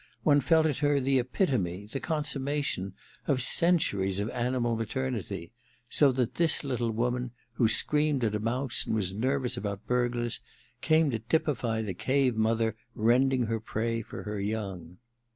[0.23, 2.93] One felt in her the epitome, the consummation,
[3.27, 5.51] of centuries of animal maternity,
[5.91, 10.39] so that this little woman, who screamed at a mouse and was nervous about burglars,
[10.81, 14.97] came to typify the cave mother rending 'her prey for her young.